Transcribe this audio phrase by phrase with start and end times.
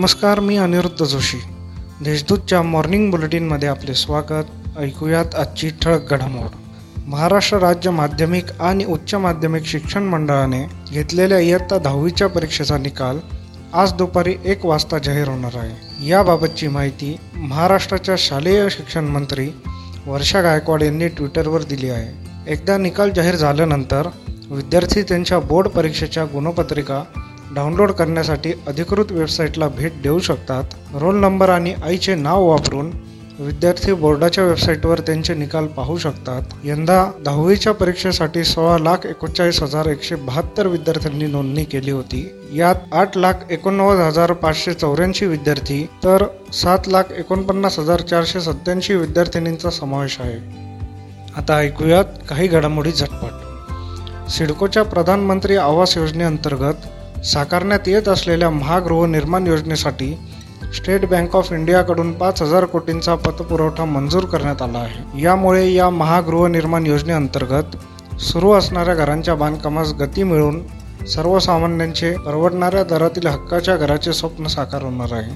[0.00, 1.38] नमस्कार मी अनिरुद्ध जोशी.
[2.04, 4.44] देशदूतच्या मॉर्निंग बुलेटिनमध्ये आपले स्वागत.
[4.78, 6.46] ऐकूयात आजची ठळक घडामोड.
[7.06, 13.18] महाराष्ट्र राज्य माध्यमिक आणि उच्च माध्यमिक शिक्षण मंडळाने घेतलेल्या इयत्ता दहावीच्या परीक्षेचा निकाल
[13.72, 16.08] आज दुपारी एक वाजता जाहीर होणार आहे.
[16.08, 19.50] याबाबतची माहिती महाराष्ट्राच्या शालेय शिक्षण मंत्री
[20.06, 22.30] वर्षा गायकवाड यांनी ट्विटरवर दिली आहे.
[22.52, 24.08] एकदा निकाल जाहीर झाल्यानंतर
[24.50, 27.02] विद्यार्थी त्यांच्या बोर्ड परीक्षेच्या गुणपत्रिका
[27.54, 30.64] डाउनलोड करण्यासाठी अधिकृत वेबसाईटला भेट देऊ शकतात.
[30.94, 32.90] रोल नंबर आणि आईचे नाव वापरून
[33.38, 36.42] विद्यार्थी बोर्डाच्या वेबसाईटवर त्यांचे निकाल पाहू शकतात.
[36.64, 42.34] यंदा दहावीच्या परीक्षेसाठी सोळा लाख एकोणचाळीस हजार एकशे बहात्तर विद्यार्थ्यांनी नोंदणी केली होती.
[42.54, 48.94] यात आठ लाख एकोणनव्वद हजार पाचशे चौऱ्याऐंशी विद्यार्थी तर सात लाख एकोणपन्नास हजार चारशे सत्याऐंशी
[48.94, 50.38] विद्यार्थिनींचा समावेश आहे.
[51.36, 53.32] आता ऐकूयात काही घडामोडी झटपट.
[54.30, 56.74] सिडकोच्या प्रधानमंत्री आवास योजनेअंतर्गत
[57.24, 60.18] साकारण्यात येत असलेल्या महागृहनिर्माण योजनेसाठी
[60.76, 65.22] स्टेट बँक ऑफ इंडियाकडून पाच हजार कोटींचा पतपुरवठा मंजूर करण्यात आला आहे.
[65.22, 67.76] यामुळे या महागृहनिर्माण योजनेअंतर्गत
[68.20, 70.60] सुरू असणाऱ्या घरांच्या बांधकामास गती मिळून
[71.06, 75.34] सर्वसामान्यांचे परवडणाऱ्या दरातील हक्काच्या घराचे स्वप्न साकार होणार आहे.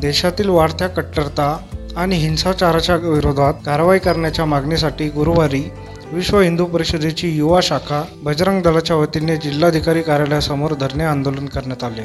[0.00, 1.56] देशातील वाढत्या कट्टरता
[1.96, 5.70] आणि हिंसाचाराच्या विरोधात कारवाई करण्याच्या मागणीसाठी गुरुवारी
[6.12, 12.02] विश्व हिंदू परिषदेची युवा शाखा बजरंग दलाच्या वतीने जिल्हाधिकारी कार्यालयासमोर धरणे आंदोलन करण्यात आले.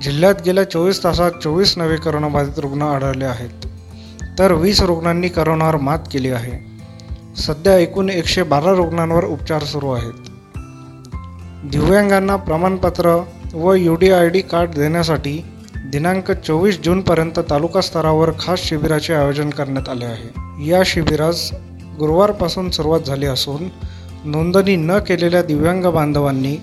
[0.00, 3.66] जिल्ह्यात गेल्या चोवीस तासात चोवीस नवे करोनाबाधित रुग्ण आढळले आहेत.
[4.38, 6.74] तर वीस रुग्णांनी करोनावर मात केली आहे.
[7.36, 10.12] सध्या एकूण एकशे बारा रुग्णांवर उपचार सुरू आहेत.
[11.70, 13.24] दिव्यांगांना प्रमाणपत्र
[13.54, 15.44] व U D I D card देण्यासाठी
[15.94, 20.66] दिनांक चोवीस जूनपर्यंत तालुका स्तरावर खास शिबिराचे आयोजन करण्यात आले आहे.
[20.66, 21.50] या शिबिरास
[21.98, 23.68] गुरुवारपासून सुरुवात झाली असून
[24.24, 26.56] नोंदणी न केलेल्या दिव्यांग बांधवांनी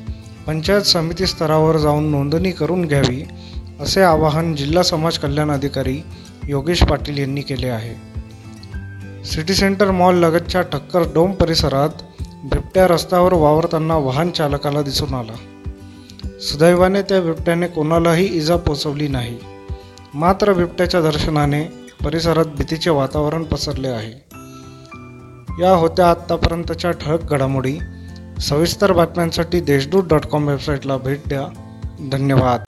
[0.48, 3.24] पंचायत समिती स्तरावर जाऊन नोंदणी करून घ्यावी
[3.80, 5.98] असे आवाहन जिल्हा समाज कल्याण अधिकारी
[6.48, 7.96] योगेश पाटील यांनी केले आहे.
[9.26, 12.04] सिटी सेंटर मॉल लगतच्या ठक्कर डोम परिसरात
[12.44, 15.38] बिबट्या रस्त्यावर वावरताना वाहन चालकाला दिसून आला.
[16.42, 19.38] सुदैवाने त्या बिबट्याने कोणालाही इजा पोचवली नाही.
[20.14, 21.64] मात्र बिबट्याच्या दर्शनाने
[22.04, 24.36] परिसरात भीतीचे वातावरण पसरले आहे.
[25.64, 27.78] या होत्या आत्तापर्यंतच्या ठळक घडामोडी.
[28.42, 31.48] सविस्तर बातम्यांसाठी देशदूत डॉट कॉम वेबसाईटला भेट द्या.
[32.12, 32.60] धन्यवाद.